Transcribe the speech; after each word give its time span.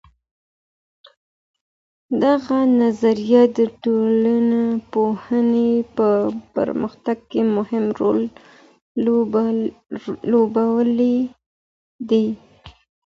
دغه 2.23 2.57
نظريه 2.81 3.43
د 3.57 3.59
ټولنپوهنې 3.83 5.71
په 5.95 6.09
پرمختګ 6.55 7.17
کي 7.31 7.41
مهم 7.55 7.85
رول 7.99 8.19
لوبولی 10.31 11.17
دی. 12.09 12.25